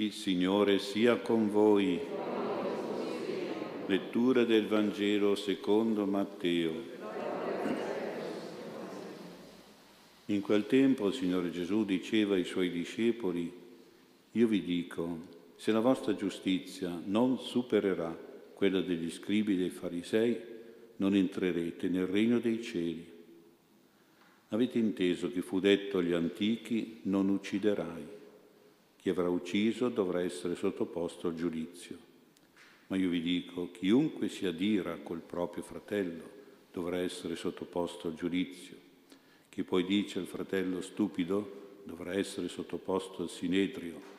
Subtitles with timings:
[0.00, 2.00] Il Signore sia con voi.
[3.84, 6.72] Lettura del Vangelo secondo Matteo.
[10.24, 13.52] In quel tempo il Signore Gesù diceva ai suoi discepoli,
[14.32, 15.18] io vi dico,
[15.56, 18.18] se la vostra giustizia non supererà
[18.54, 20.40] quella degli scribi e dei farisei,
[20.96, 23.06] non entrerete nel regno dei cieli.
[24.48, 28.18] Avete inteso che fu detto agli antichi, non ucciderai
[29.00, 31.96] chi avrà ucciso dovrà essere sottoposto al giudizio.
[32.88, 36.38] Ma io vi dico, chiunque si adira col proprio fratello
[36.70, 38.76] dovrà essere sottoposto al giudizio.
[39.48, 44.18] Chi poi dice al fratello stupido dovrà essere sottoposto al sinedrio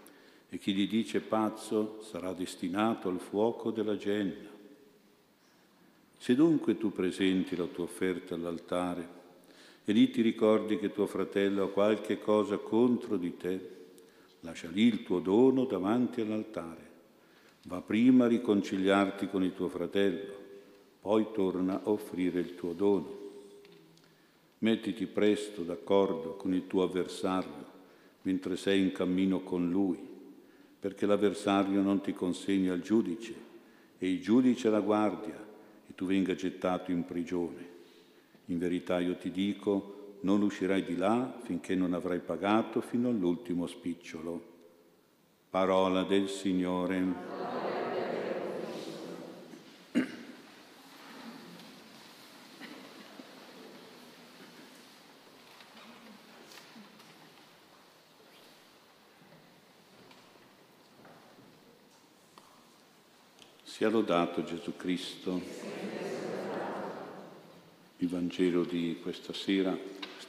[0.50, 4.50] e chi gli dice pazzo sarà destinato al fuoco della genna.
[6.18, 9.20] Se dunque tu presenti la tua offerta all'altare
[9.86, 13.80] e lì ti ricordi che tuo fratello ha qualche cosa contro di te,
[14.42, 16.90] Lascia lì il tuo dono davanti all'altare.
[17.64, 20.34] Va prima a riconciliarti con il tuo fratello,
[21.00, 23.20] poi torna a offrire il tuo dono.
[24.60, 27.70] Mettiti presto d'accordo con il tuo avversario
[28.24, 30.00] mentre sei in cammino con lui,
[30.80, 33.34] perché l'avversario non ti consegni al giudice
[33.98, 35.38] e il giudice alla guardia
[35.88, 37.70] e tu venga gettato in prigione.
[38.46, 43.66] In verità io ti dico, non uscirai di là finché non avrai pagato fino all'ultimo
[43.68, 44.50] spicciolo.
[45.50, 47.40] Parola del Signore.
[63.64, 65.42] Sia lodato Gesù Cristo.
[67.98, 69.76] Il Vangelo di questa sera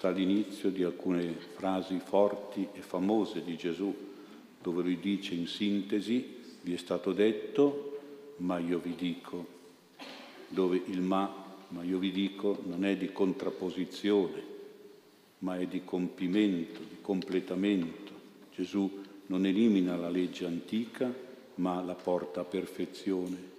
[0.03, 3.95] sta all'inizio di alcune frasi forti e famose di Gesù,
[4.61, 8.01] dove lui dice in sintesi, vi è stato detto,
[8.39, 9.47] ma io vi dico,
[10.49, 11.33] dove il ma,
[11.69, 14.43] ma io vi dico, non è di contrapposizione,
[15.39, 18.13] ma è di compimento, di completamento.
[18.57, 21.15] Gesù non elimina la legge antica,
[21.57, 23.51] ma la porta a perfezione.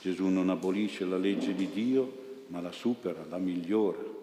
[0.00, 4.18] Gesù non abolisce la legge di Dio, ma la supera, la migliora.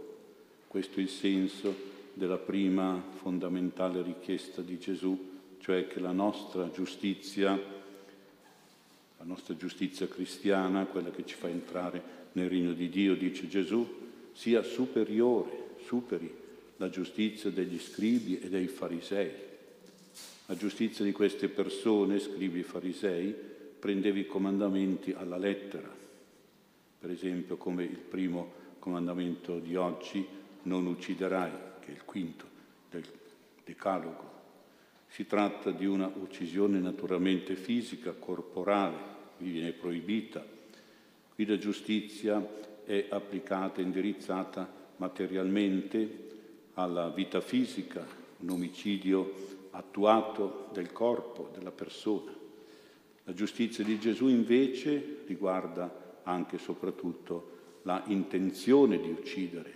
[0.77, 1.75] Questo è il senso
[2.13, 7.59] della prima fondamentale richiesta di Gesù, cioè che la nostra giustizia,
[9.17, 11.99] la nostra giustizia cristiana, quella che ci fa entrare
[12.33, 13.87] nel regno di Dio, dice Gesù,
[14.33, 16.31] sia superiore, superi
[16.75, 19.31] la giustizia degli scribi e dei farisei.
[20.45, 23.33] La giustizia di queste persone, scribi e farisei,
[23.79, 25.91] prendeva i comandamenti alla lettera,
[26.99, 32.45] per esempio come il primo comandamento di oggi, non ucciderai, che è il quinto
[32.89, 33.05] del
[33.63, 34.35] decalogo.
[35.07, 38.97] Si tratta di una uccisione naturalmente fisica, corporale,
[39.37, 40.45] qui viene proibita.
[41.33, 42.45] Qui la giustizia
[42.83, 46.25] è applicata, indirizzata materialmente
[46.73, 48.05] alla vita fisica,
[48.39, 52.31] un omicidio attuato del corpo, della persona.
[53.23, 59.73] La giustizia di Gesù invece riguarda anche e soprattutto la intenzione di uccidere,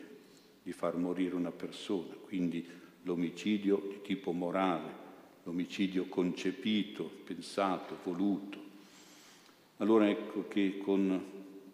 [0.63, 2.65] di far morire una persona, quindi
[3.03, 4.99] l'omicidio di tipo morale,
[5.43, 8.59] l'omicidio concepito, pensato, voluto.
[9.77, 11.23] Allora ecco che con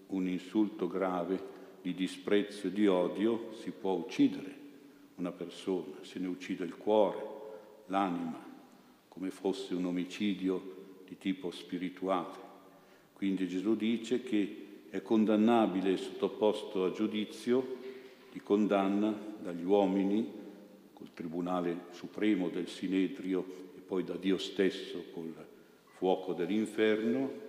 [0.08, 4.56] un insulto grave di disprezzo e di odio si può uccidere
[5.16, 7.36] una persona, se ne uccide il cuore,
[7.88, 8.42] l'anima,
[9.08, 10.76] come fosse un omicidio
[11.08, 12.46] di tipo spirituale.
[13.14, 17.77] Quindi Gesù dice che è condannabile e sottoposto a giudizio
[18.32, 20.46] di condanna dagli uomini,
[20.94, 23.46] col Tribunale Supremo del Sinedrio
[23.76, 25.34] e poi da Dio stesso col
[25.98, 27.46] fuoco dell'inferno,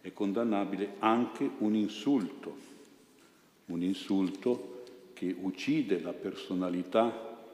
[0.00, 2.56] è condannabile anche un insulto,
[3.66, 7.44] un insulto che uccide la personalità,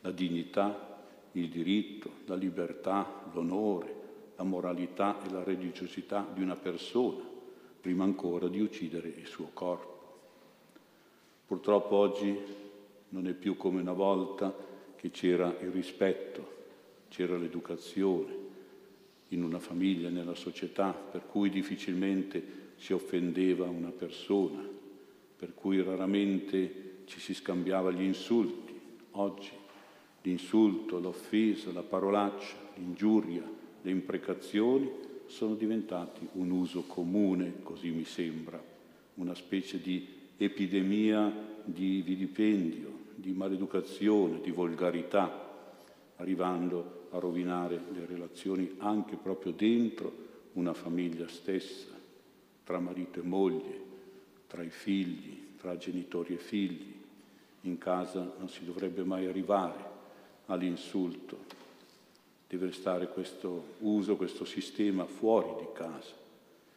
[0.00, 1.02] la dignità,
[1.32, 3.94] il diritto, la libertà, l'onore,
[4.36, 7.22] la moralità e la religiosità di una persona,
[7.80, 9.97] prima ancora di uccidere il suo corpo.
[11.48, 12.38] Purtroppo oggi
[13.08, 14.54] non è più come una volta
[14.96, 16.56] che c'era il rispetto,
[17.08, 18.36] c'era l'educazione
[19.28, 24.62] in una famiglia, nella società, per cui difficilmente si offendeva una persona,
[25.38, 28.78] per cui raramente ci si scambiava gli insulti.
[29.12, 29.52] Oggi
[30.20, 33.50] l'insulto, l'offesa, la parolaccia, l'ingiuria,
[33.80, 34.90] le imprecazioni
[35.24, 38.62] sono diventati un uso comune, così mi sembra,
[39.14, 45.46] una specie di epidemia di vilipendio, di maleducazione, di volgarità,
[46.16, 51.96] arrivando a rovinare le relazioni anche proprio dentro una famiglia stessa,
[52.64, 53.80] tra marito e moglie,
[54.46, 56.94] tra i figli, tra genitori e figli.
[57.62, 59.96] In casa non si dovrebbe mai arrivare
[60.46, 61.44] all'insulto,
[62.48, 66.14] deve stare questo uso, questo sistema fuori di casa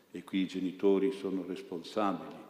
[0.09, 2.49] e qui i genitori sono responsabili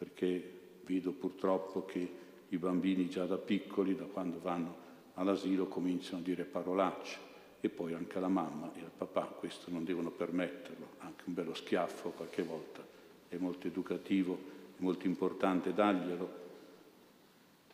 [0.00, 2.12] perché vedo purtroppo che
[2.48, 4.76] i bambini già da piccoli, da quando vanno
[5.14, 7.18] all'asilo, cominciano a dire parolacce
[7.60, 11.52] e poi anche alla mamma e al papà, questo non devono permetterlo, anche un bello
[11.52, 12.90] schiaffo qualche volta
[13.30, 14.36] è molto educativo,
[14.76, 16.38] è molto importante darglielo.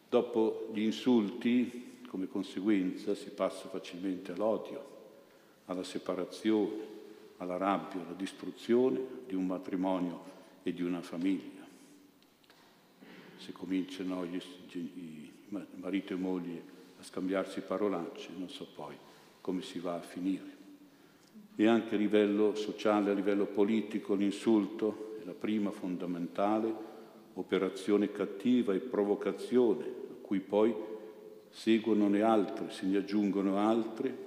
[0.08, 4.94] Dopo gli insulti, come conseguenza, si passa facilmente all'odio,
[5.66, 6.94] alla separazione,
[7.38, 11.55] alla rabbia, alla distruzione di un matrimonio e di una famiglia.
[13.36, 14.40] Se cominciano gli,
[14.72, 15.30] i
[15.76, 16.62] marito e moglie
[16.98, 18.96] a scambiarsi parolacce, non so poi
[19.40, 20.54] come si va a finire.
[21.54, 26.94] E anche a livello sociale, a livello politico, l'insulto è la prima fondamentale
[27.34, 30.74] operazione cattiva e provocazione, a cui poi
[31.50, 34.24] seguono le altre, se ne aggiungono altre,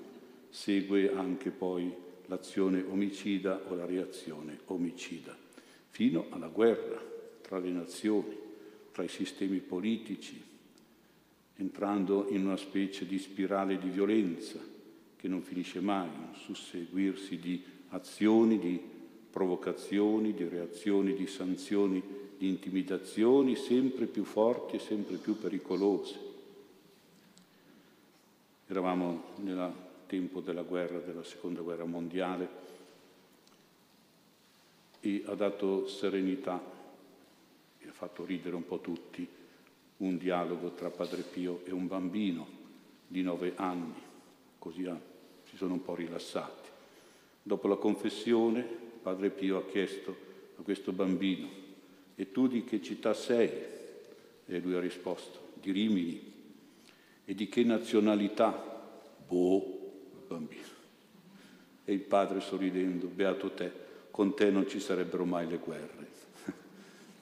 [0.50, 1.94] segue anche poi
[2.26, 5.36] l'azione omicida o la reazione omicida,
[5.90, 7.02] fino alla guerra
[7.42, 8.38] tra le nazioni,
[9.00, 10.44] tra i sistemi politici,
[11.56, 14.60] entrando in una specie di spirale di violenza
[15.16, 18.78] che non finisce mai, un susseguirsi di azioni, di
[19.31, 22.04] provocazioni, di reazioni, di sanzioni,
[22.38, 26.19] di intimidazioni sempre più forti e sempre più pericolose.
[28.68, 29.72] Eravamo nel
[30.07, 32.50] tempo della guerra, della seconda guerra mondiale
[35.00, 36.79] e ha dato serenità
[37.89, 39.27] ha fatto ridere un po' tutti
[39.97, 42.47] un dialogo tra Padre Pio e un bambino
[43.07, 44.01] di nove anni,
[44.57, 44.97] così ha
[45.50, 46.69] si sono un po' rilassati.
[47.41, 50.15] Dopo la confessione, Padre Pio ha chiesto
[50.57, 51.50] a questo bambino,
[52.15, 53.50] e tu di che città sei?
[54.45, 56.33] E lui ha risposto, di Rimini.
[57.25, 58.51] E di che nazionalità?
[59.27, 59.91] Boh,
[60.27, 60.68] bambino.
[61.86, 63.71] E il padre sorridendo, beato te,
[64.12, 66.07] con te non ci sarebbero mai le guerre.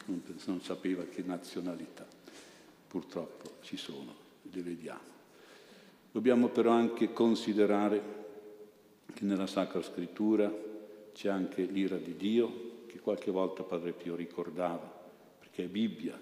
[0.07, 2.05] Non, non sapeva che nazionalità.
[2.87, 4.13] Purtroppo ci sono,
[4.43, 5.15] le vediamo.
[6.11, 8.15] Dobbiamo però anche considerare
[9.13, 10.51] che nella Sacra Scrittura
[11.13, 14.91] c'è anche l'ira di Dio, che qualche volta Padre Pio ricordava,
[15.39, 16.17] perché è Bibbia.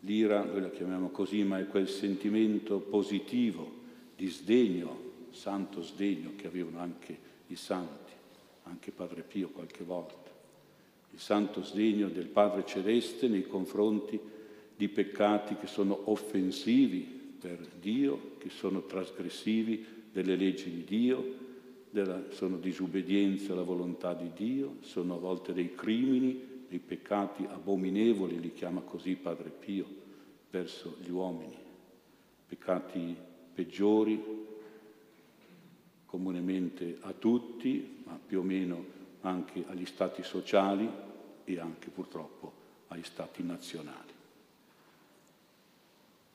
[0.00, 3.70] L'ira, noi la chiamiamo così, ma è quel sentimento positivo
[4.14, 7.18] di sdegno, santo sdegno che avevano anche
[7.48, 8.12] i santi,
[8.64, 10.25] anche Padre Pio qualche volta.
[11.16, 14.20] Il santo sdegno del Padre Celeste nei confronti
[14.76, 17.00] di peccati che sono offensivi
[17.40, 19.82] per Dio, che sono trasgressivi
[20.12, 21.34] delle leggi di Dio,
[21.88, 28.38] della, sono disobbedienza alla volontà di Dio, sono a volte dei crimini, dei peccati abominevoli,
[28.38, 29.86] li chiama così Padre Pio,
[30.50, 31.56] verso gli uomini,
[32.46, 33.16] peccati
[33.54, 34.22] peggiori
[36.04, 38.84] comunemente a tutti, ma più o meno
[39.22, 41.04] anche agli stati sociali
[41.46, 42.52] e anche purtroppo
[42.88, 44.12] agli stati nazionali.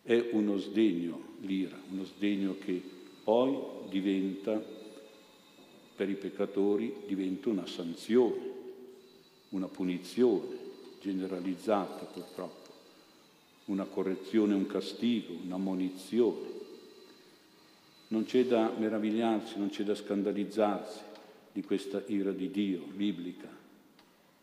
[0.02, 2.82] È uno sdegno l'ira, uno sdegno che
[3.24, 3.56] poi
[3.90, 4.60] diventa,
[5.96, 8.60] per i peccatori, diventa una sanzione,
[9.50, 10.58] una punizione
[11.02, 12.70] generalizzata purtroppo,
[13.66, 16.60] una correzione, un castigo, una munizione.
[18.08, 21.00] Non c'è da meravigliarsi, non c'è da scandalizzarsi
[21.52, 23.61] di questa ira di Dio biblica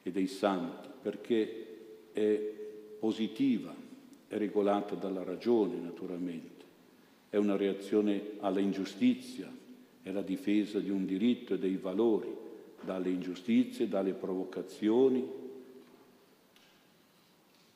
[0.08, 1.66] e dei santi, perché
[2.12, 2.40] è
[2.98, 3.74] positiva,
[4.26, 6.64] è regolata dalla ragione naturalmente,
[7.30, 9.52] è una reazione alla ingiustizia,
[10.02, 12.34] è la difesa di un diritto e dei valori
[12.80, 15.26] dalle ingiustizie, dalle provocazioni.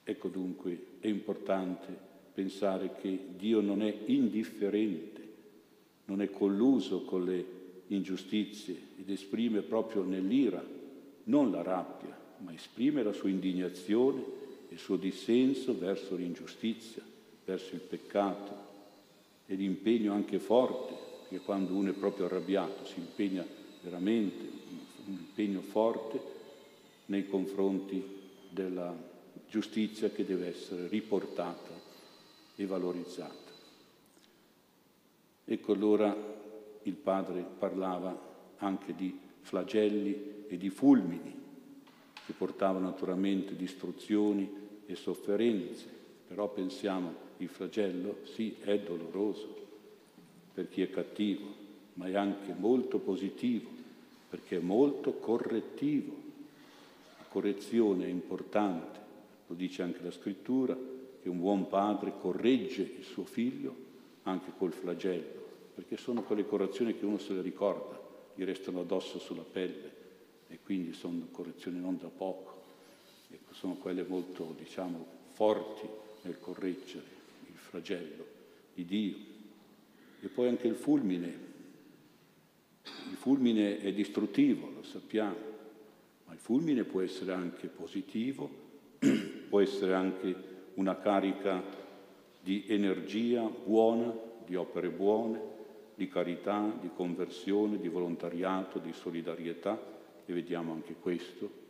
[0.04, 5.20] Ecco dunque, è importante pensare che Dio non è indifferente,
[6.06, 10.64] non è colluso con le ingiustizie ed esprime proprio nell'ira
[11.24, 14.40] non la rabbia, ma esprime la sua indignazione
[14.72, 17.02] il suo dissenso verso l'ingiustizia,
[17.44, 18.70] verso il peccato
[19.46, 20.94] e l'impegno anche forte,
[21.28, 23.44] perché quando uno è proprio arrabbiato si impegna
[23.82, 24.60] veramente,
[25.04, 26.20] un impegno forte
[27.06, 28.02] nei confronti
[28.48, 28.96] della
[29.48, 31.78] giustizia che deve essere riportata
[32.56, 33.50] e valorizzata.
[35.44, 36.16] Ecco allora
[36.84, 41.41] il padre parlava anche di flagelli e di fulmini
[42.32, 44.50] che portavano naturalmente distruzioni
[44.86, 45.86] e sofferenze,
[46.26, 49.60] però pensiamo il flagello sì è doloroso,
[50.54, 51.60] per chi è cattivo,
[51.94, 53.68] ma è anche molto positivo
[54.30, 56.14] perché è molto correttivo.
[57.18, 58.98] La correzione è importante,
[59.46, 60.74] lo dice anche la scrittura,
[61.22, 63.74] che un buon padre corregge il suo figlio
[64.22, 68.00] anche col flagello, perché sono quelle correzioni che uno se le ricorda,
[68.34, 70.00] gli restano addosso sulla pelle
[70.52, 72.62] e quindi sono correzioni non da poco,
[73.30, 75.88] ecco, sono quelle molto, diciamo, forti
[76.22, 77.06] nel correggere
[77.46, 78.24] il flagello
[78.74, 79.16] di Dio.
[80.20, 81.50] E poi anche il fulmine.
[82.82, 85.36] Il fulmine è distruttivo, lo sappiamo,
[86.26, 88.50] ma il fulmine può essere anche positivo,
[89.48, 90.34] può essere anche
[90.74, 91.62] una carica
[92.42, 95.40] di energia buona, di opere buone,
[95.94, 99.92] di carità, di conversione, di volontariato, di solidarietà
[100.24, 101.60] e vediamo anche questo.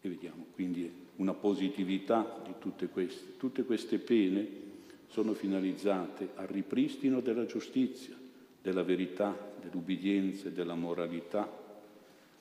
[0.00, 3.36] E vediamo quindi una positività di tutte queste.
[3.36, 4.60] Tutte queste pene
[5.08, 8.16] sono finalizzate al ripristino della giustizia,
[8.60, 11.60] della verità, dell'ubbidienza e della moralità,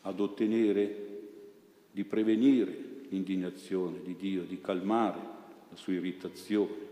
[0.02, 1.10] ad ottenere
[1.92, 5.20] di prevenire l'indignazione di Dio, di calmare
[5.70, 6.90] la sua irritazione,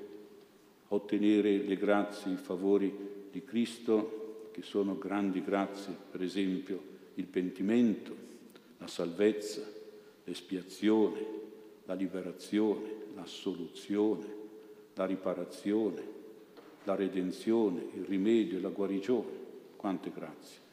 [0.89, 2.93] a ottenere le grazie, i favori
[3.31, 8.15] di Cristo, che sono grandi grazie, per esempio il pentimento,
[8.77, 9.61] la salvezza,
[10.23, 11.38] l'espiazione,
[11.83, 14.38] la liberazione, l'assoluzione,
[14.93, 16.17] la riparazione,
[16.85, 19.38] la redenzione, il rimedio e la guarigione.
[19.75, 20.67] Quante grazie.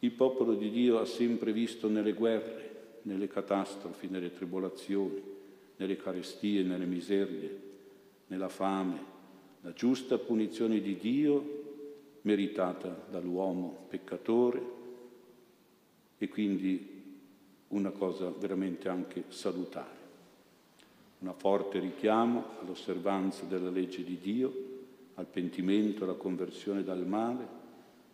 [0.00, 5.22] Il popolo di Dio ha sempre visto nelle guerre, nelle catastrofi, nelle tribolazioni,
[5.76, 7.60] nelle carestie, nelle miserie,
[8.26, 9.12] nella fame,
[9.60, 11.62] la giusta punizione di Dio
[12.22, 14.82] meritata dall'uomo peccatore
[16.24, 17.02] e quindi
[17.68, 20.02] una cosa veramente anche salutare
[21.24, 24.52] una forte richiamo all'osservanza della legge di Dio,
[25.14, 27.62] al pentimento, alla conversione dal male,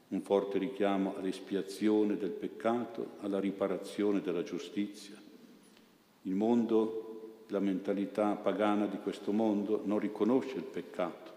[0.09, 5.17] un forte richiamo all'espiazione del peccato, alla riparazione della giustizia.
[6.23, 11.33] Il mondo, la mentalità pagana di questo mondo non riconosce il peccato,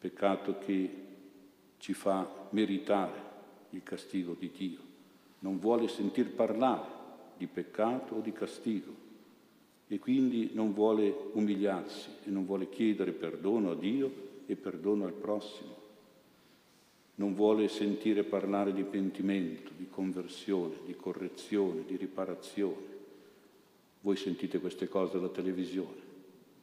[0.00, 0.90] peccato che
[1.78, 3.22] ci fa meritare
[3.70, 4.87] il castigo di Dio,
[5.40, 6.96] non vuole sentir parlare
[7.36, 9.06] di peccato o di castigo
[9.86, 15.12] e quindi non vuole umiliarsi e non vuole chiedere perdono a Dio e perdono al
[15.12, 15.76] prossimo.
[17.14, 22.96] Non vuole sentire parlare di pentimento, di conversione, di correzione, di riparazione.
[24.00, 26.06] Voi sentite queste cose alla televisione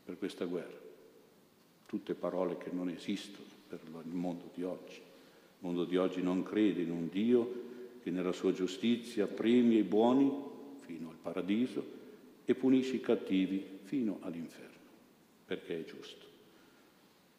[0.05, 0.83] per questa guerra.
[1.85, 4.97] Tutte parole che non esistono per il mondo di oggi.
[4.97, 7.73] Il mondo di oggi non crede in un Dio
[8.05, 10.31] che nella sua giustizia premia i buoni
[10.81, 11.83] fino al paradiso
[12.45, 14.77] e punisce i cattivi fino all'inferno,
[15.43, 16.23] perché è giusto.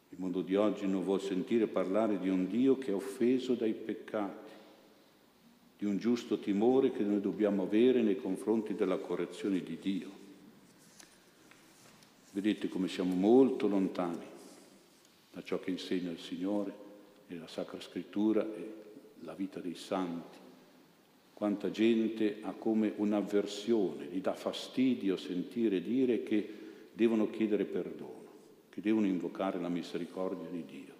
[0.09, 3.71] Il mondo di oggi non vuol sentire parlare di un Dio che è offeso dai
[3.71, 4.51] peccati,
[5.77, 10.09] di un giusto timore che noi dobbiamo avere nei confronti della correzione di Dio.
[12.33, 14.25] Vedete come siamo molto lontani
[15.31, 16.73] da ciò che insegna il Signore
[17.27, 18.73] nella Sacra Scrittura e
[19.21, 20.45] la vita dei santi
[21.37, 26.49] quanta gente ha come un'avversione, gli dà fastidio sentire dire che
[26.91, 28.25] devono chiedere perdono,
[28.69, 30.93] che devono invocare la misericordia di Dio,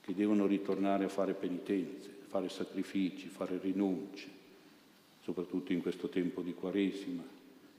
[0.00, 4.28] che devono ritornare a fare penitenze, fare sacrifici, fare rinunce,
[5.20, 7.22] soprattutto in questo tempo di Quaresima,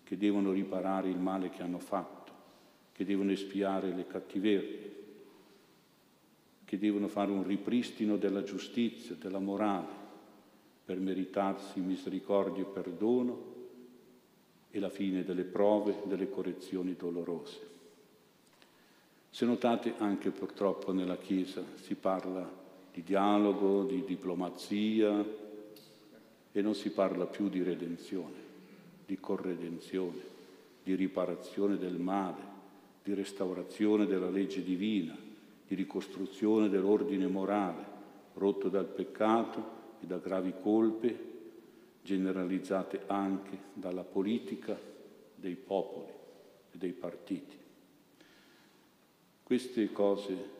[0.05, 2.31] che devono riparare il male che hanno fatto,
[2.93, 4.95] che devono espiare le cattiverie,
[6.63, 10.00] che devono fare un ripristino della giustizia, della morale,
[10.91, 13.43] per meritarsi misericordia e perdono
[14.71, 17.59] e la fine delle prove, delle correzioni dolorose.
[19.29, 22.45] Se notate anche purtroppo nella Chiesa si parla
[22.93, 25.25] di dialogo, di diplomazia
[26.51, 28.35] e non si parla più di redenzione,
[29.05, 30.19] di corredenzione,
[30.83, 32.41] di riparazione del male,
[33.01, 35.15] di restaurazione della legge divina,
[35.65, 37.85] di ricostruzione dell'ordine morale
[38.33, 41.29] rotto dal peccato e da gravi colpe
[42.01, 44.77] generalizzate anche dalla politica
[45.35, 46.11] dei popoli
[46.71, 47.57] e dei partiti.
[49.43, 50.59] Queste cose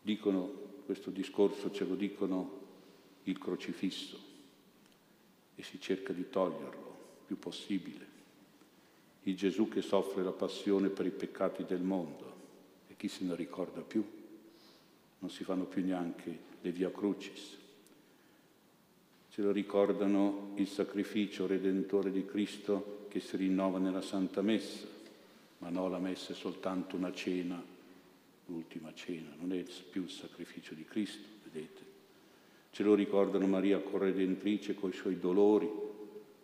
[0.00, 0.50] dicono,
[0.86, 2.64] questo discorso ce lo dicono
[3.24, 4.18] il crocifisso
[5.54, 8.14] e si cerca di toglierlo il più possibile.
[9.24, 12.34] Il Gesù che soffre la passione per i peccati del mondo
[12.86, 14.04] e chi se ne ricorda più?
[15.18, 17.56] Non si fanno più neanche le Via Crucis.
[19.30, 24.86] Ce lo ricordano il sacrificio redentore di Cristo che si rinnova nella Santa Messa,
[25.58, 27.74] ma no, la Messa è soltanto una cena
[28.46, 31.84] l'ultima cena, non è più il sacrificio di Cristo, vedete.
[32.70, 35.68] Ce lo ricordano Maria corredentrice con i suoi dolori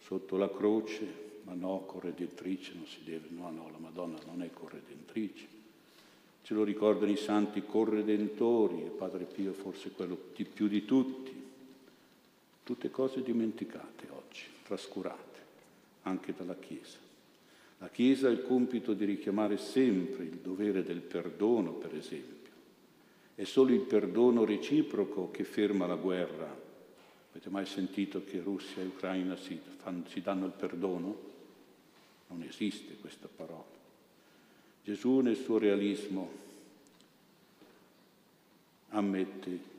[0.00, 4.50] sotto la croce, ma no, corredentrice non si deve, no, no, la Madonna non è
[4.50, 5.51] corredentrice.
[6.42, 11.40] Ce lo ricordano i santi corredentori e Padre Pio forse quello di più di tutti.
[12.64, 15.38] Tutte cose dimenticate oggi, trascurate,
[16.02, 16.98] anche dalla Chiesa.
[17.78, 22.50] La Chiesa ha il compito di richiamare sempre il dovere del perdono, per esempio.
[23.34, 26.60] È solo il perdono reciproco che ferma la guerra.
[27.30, 31.30] Avete mai sentito che Russia e Ucraina si, fanno, si danno il perdono?
[32.28, 33.81] Non esiste questa parola.
[34.84, 36.28] Gesù nel suo realismo
[38.88, 39.70] ammette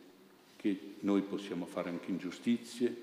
[0.55, 2.95] che noi possiamo fare anche ingiustizie,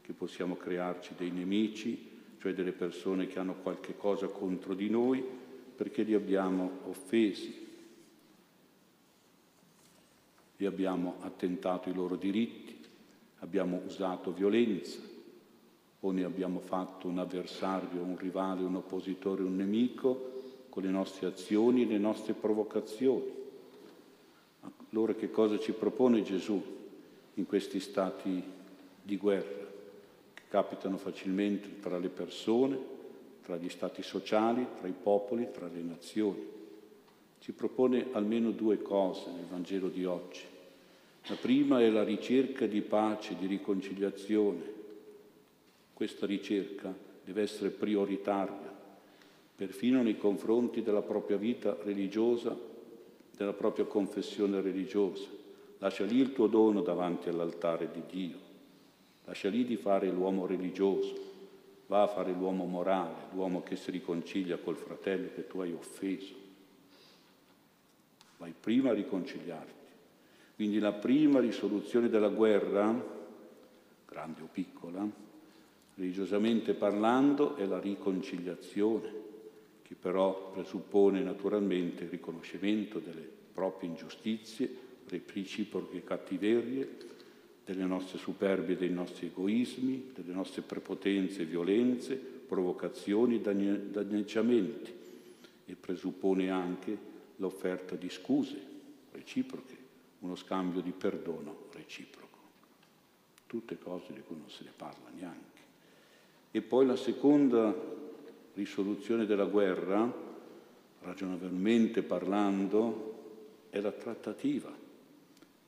[0.00, 5.22] che possiamo crearci dei nemici, cioè delle persone che hanno qualche cosa contro di noi
[5.74, 7.66] perché li abbiamo offesi,
[10.56, 12.78] li abbiamo attentato ai loro diritti,
[13.38, 15.00] abbiamo usato violenza,
[16.02, 20.39] o ne abbiamo fatto un avversario, un rivale, un oppositore, un nemico
[20.70, 23.38] con le nostre azioni e le nostre provocazioni.
[24.90, 26.62] Allora che cosa ci propone Gesù
[27.34, 28.42] in questi stati
[29.02, 29.68] di guerra
[30.32, 32.78] che capitano facilmente tra le persone,
[33.42, 36.48] tra gli stati sociali, tra i popoli, tra le nazioni?
[37.40, 40.42] Ci propone almeno due cose nel Vangelo di oggi.
[41.26, 44.78] La prima è la ricerca di pace, di riconciliazione,
[46.00, 48.79] questa ricerca deve essere prioritaria,
[49.60, 52.58] perfino nei confronti della propria vita religiosa,
[53.36, 55.28] della propria confessione religiosa.
[55.80, 58.38] Lascia lì il tuo dono davanti all'altare di Dio,
[59.26, 61.14] lascia lì di fare l'uomo religioso,
[61.88, 66.32] va a fare l'uomo morale, l'uomo che si riconcilia col fratello che tu hai offeso.
[68.38, 69.88] Vai prima a riconciliarti.
[70.54, 72.94] Quindi la prima risoluzione della guerra,
[74.06, 75.06] grande o piccola,
[75.96, 79.28] religiosamente parlando, è la riconciliazione,
[79.90, 84.72] che però presuppone naturalmente il riconoscimento delle proprie ingiustizie,
[85.04, 86.96] delle reciproche cattiverie,
[87.64, 94.92] delle nostre superbie, dei nostri egoismi, delle nostre prepotenze, violenze, provocazioni, danneggiamenti
[95.66, 96.96] e presuppone anche
[97.38, 98.62] l'offerta di scuse
[99.10, 99.76] reciproche,
[100.20, 102.38] uno scambio di perdono reciproco.
[103.44, 105.60] Tutte cose di cui non se ne parla neanche.
[106.52, 108.08] E poi la seconda
[108.60, 110.12] risoluzione della guerra,
[111.00, 114.70] ragionevolmente parlando, è la trattativa.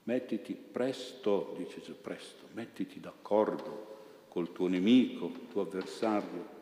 [0.05, 3.91] Mettiti presto, dice Gesù, presto, mettiti d'accordo
[4.29, 6.61] col tuo nemico, tuo avversario,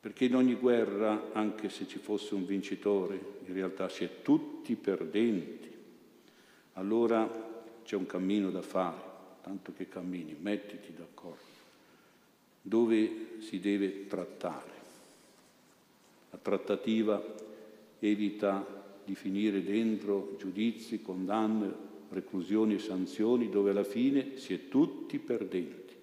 [0.00, 4.74] perché in ogni guerra, anche se ci fosse un vincitore, in realtà si è tutti
[4.74, 5.72] perdenti.
[6.74, 7.28] Allora
[7.84, 9.00] c'è un cammino da fare,
[9.42, 11.56] tanto che cammini, mettiti d'accordo
[12.60, 14.77] dove si deve trattare.
[16.30, 17.22] La trattativa
[17.98, 25.18] evita di finire dentro giudizi, condanne, reclusioni e sanzioni dove alla fine si è tutti
[25.18, 25.94] perdenti.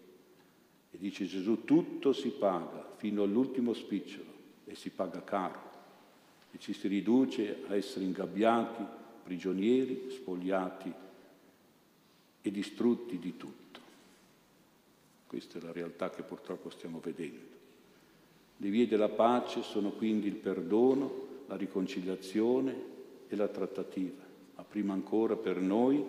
[0.92, 4.34] E dice Gesù, tutto si paga fino all'ultimo spicciolo
[4.66, 5.74] e si paga caro
[6.52, 8.84] e ci si riduce a essere ingabbiati,
[9.24, 10.94] prigionieri, spogliati
[12.42, 13.80] e distrutti di tutto.
[15.28, 17.54] Questa è la realtà che purtroppo stiamo vedendo.
[18.58, 22.94] Le vie della pace sono quindi il perdono, la riconciliazione
[23.28, 24.24] e la trattativa,
[24.56, 26.04] ma prima ancora per noi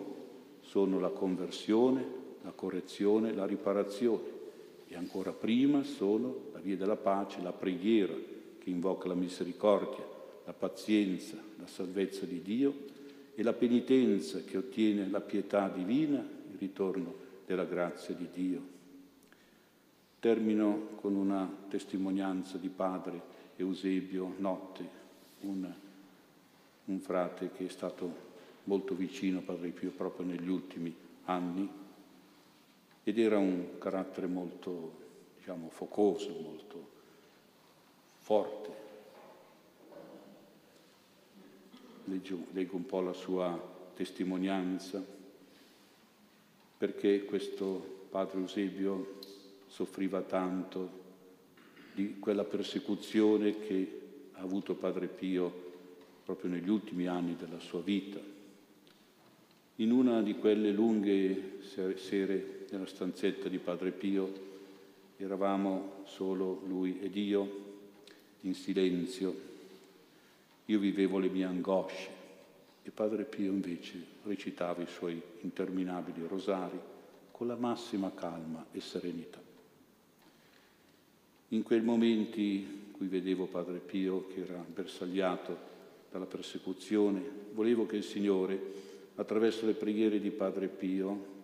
[0.61, 2.05] sono la conversione,
[2.43, 4.35] la correzione, la riparazione
[4.87, 8.13] e ancora prima sono la via della pace, la preghiera
[8.57, 10.05] che invoca la misericordia,
[10.45, 12.73] la pazienza, la salvezza di Dio
[13.35, 17.13] e la penitenza che ottiene la pietà divina, il ritorno
[17.45, 18.76] della grazia di Dio.
[20.19, 23.21] Termino con una testimonianza di padre
[23.55, 24.89] Eusebio Notte,
[25.41, 25.71] un,
[26.85, 28.25] un frate che è stato
[28.63, 30.93] molto vicino a Padre Pio proprio negli ultimi
[31.25, 31.69] anni
[33.03, 35.05] ed era un carattere molto,
[35.37, 36.89] diciamo, focoso, molto
[38.17, 38.85] forte.
[42.05, 45.03] Leggo, leggo un po' la sua testimonianza
[46.77, 49.19] perché questo padre Eusebio
[49.67, 51.05] soffriva tanto
[51.93, 54.01] di quella persecuzione che
[54.33, 55.65] ha avuto Padre Pio
[56.23, 58.19] proprio negli ultimi anni della sua vita.
[59.77, 61.59] In una di quelle lunghe
[61.95, 64.45] sere nella stanzetta di Padre Pio
[65.17, 67.65] eravamo solo lui ed io
[68.41, 69.45] in silenzio.
[70.65, 72.09] Io vivevo le mie angosce
[72.83, 76.79] e Padre Pio invece recitava i suoi interminabili rosari
[77.31, 79.46] con la massima calma e serenità.
[81.49, 82.57] In quei momenti
[82.87, 85.57] in cui vedevo Padre Pio che era bersagliato
[86.11, 88.59] dalla persecuzione, volevo che il Signore,
[89.15, 91.35] attraverso le preghiere di Padre Pio,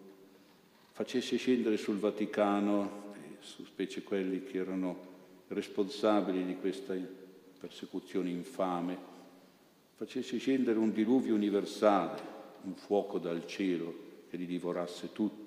[0.92, 3.02] facesse scendere sul Vaticano,
[3.40, 5.12] specie quelli che erano
[5.48, 6.96] responsabili di questa
[7.60, 8.98] persecuzione infame,
[9.96, 12.22] facesse scendere un diluvio universale,
[12.64, 15.43] un fuoco dal cielo che li divorasse tutti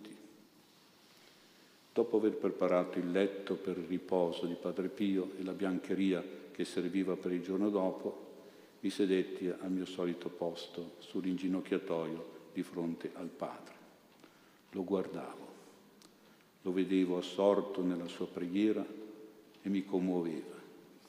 [1.96, 6.66] Dopo aver preparato il letto per il riposo di Padre Pio e la biancheria che
[6.66, 8.24] serviva per il giorno dopo,
[8.80, 13.74] mi sedetti al mio solito posto sull'inginocchiatoio di fronte al Padre.
[14.72, 15.46] Lo guardavo,
[16.60, 18.84] lo vedevo assorto nella sua preghiera
[19.62, 20.54] e mi commuoveva,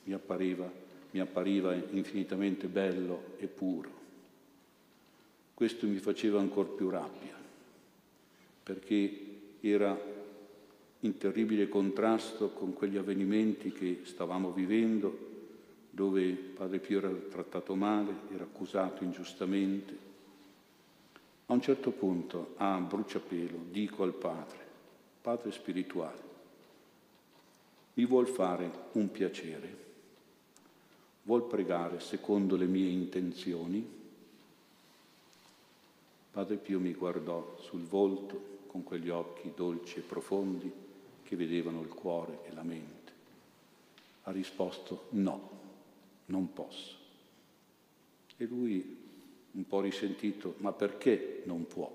[0.05, 0.71] mi appariva,
[1.11, 3.91] mi appariva infinitamente bello e puro.
[5.53, 7.35] Questo mi faceva ancora più rabbia,
[8.63, 9.25] perché
[9.59, 10.15] era
[11.01, 15.35] in terribile contrasto con quegli avvenimenti che stavamo vivendo,
[15.91, 20.05] dove Padre Pio era trattato male, era accusato ingiustamente.
[21.47, 24.65] A un certo punto, a bruciapelo, dico al Padre,
[25.21, 26.25] Padre spirituale,
[27.93, 29.85] mi vuol fare un piacere,
[31.23, 33.95] vuol pregare secondo le mie intenzioni?
[36.31, 40.85] Padre Pio mi guardò sul volto con quegli occhi dolci e profondi
[41.27, 43.11] che vedevano il cuore e la mente.
[44.23, 45.49] Ha risposto no,
[46.27, 46.95] non posso.
[48.37, 48.97] E lui,
[49.51, 51.91] un po' risentito, ma perché non può?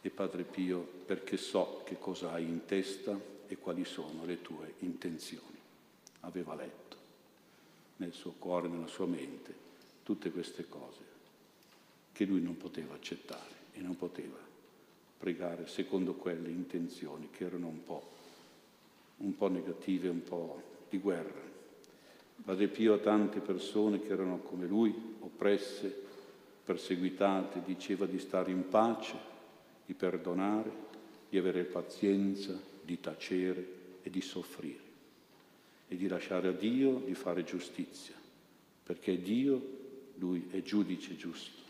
[0.00, 4.74] E Padre Pio, perché so che cosa hai in testa e quali sono le tue
[4.80, 5.60] intenzioni.
[6.20, 6.96] Aveva letto
[7.98, 9.54] nel suo cuore, nella sua mente,
[10.02, 11.10] tutte queste cose
[12.10, 14.50] che lui non poteva accettare e non poteva
[15.22, 18.10] pregare secondo quelle intenzioni che erano un po',
[19.18, 21.40] un po negative, un po' di guerra.
[22.44, 25.96] Padre Pio a tante persone che erano come lui, oppresse,
[26.64, 29.16] perseguitate, diceva di stare in pace,
[29.86, 30.72] di perdonare,
[31.28, 33.66] di avere pazienza, di tacere
[34.02, 34.90] e di soffrire
[35.86, 38.16] e di lasciare a Dio di fare giustizia,
[38.82, 39.62] perché Dio,
[40.16, 41.62] lui è giudice giusto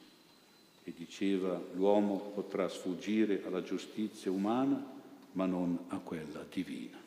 [0.85, 4.85] e diceva l'uomo potrà sfuggire alla giustizia umana
[5.33, 7.02] ma non a quella divina.